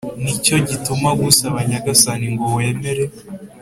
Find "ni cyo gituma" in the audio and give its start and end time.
0.23-1.09